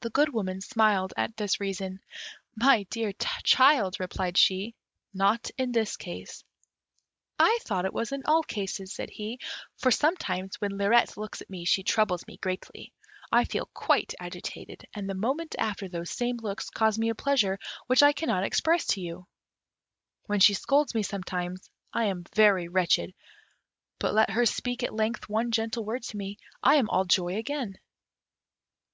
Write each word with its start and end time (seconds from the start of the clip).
The 0.00 0.10
Good 0.10 0.28
Woman 0.34 0.60
smiled 0.60 1.14
at 1.16 1.38
this 1.38 1.58
reason. 1.58 2.00
"My 2.54 2.82
dear 2.90 3.14
child," 3.44 3.98
replied 3.98 4.36
she, 4.36 4.74
"not 5.14 5.50
in 5.56 5.72
this 5.72 5.96
case." 5.96 6.44
"I 7.38 7.58
thought 7.62 7.86
it 7.86 7.94
was 7.94 8.12
in 8.12 8.26
all 8.26 8.42
cases," 8.42 8.92
said 8.92 9.08
he; 9.08 9.40
"for 9.78 9.90
sometimes, 9.90 10.60
when 10.60 10.76
Lirette 10.76 11.16
looks 11.16 11.40
at 11.40 11.48
me, 11.48 11.64
she 11.64 11.82
troubles 11.82 12.26
me 12.26 12.36
greatly; 12.36 12.92
I 13.32 13.46
feel 13.46 13.70
quite 13.72 14.12
agitated; 14.20 14.86
and 14.92 15.08
the 15.08 15.14
moment 15.14 15.54
after 15.58 15.88
those 15.88 16.10
same 16.10 16.36
looks 16.36 16.68
cause 16.68 16.98
me 16.98 17.08
a 17.08 17.14
pleasure 17.14 17.58
which 17.86 18.02
I 18.02 18.12
cannot 18.12 18.44
express 18.44 18.84
to 18.88 19.00
you. 19.00 19.26
When 20.26 20.40
she 20.40 20.52
scolds 20.52 20.94
me 20.94 21.02
sometimes, 21.02 21.70
I 21.90 22.04
am 22.04 22.24
very 22.36 22.68
wretched; 22.68 23.14
but 23.98 24.12
let 24.12 24.28
her 24.32 24.44
speak 24.44 24.82
at 24.82 24.92
length 24.92 25.26
one 25.30 25.52
gentle 25.52 25.86
word 25.86 26.02
to 26.02 26.18
me, 26.18 26.36
I 26.62 26.74
am 26.74 26.90
all 26.90 27.06
joy 27.06 27.36
again." 27.38 27.78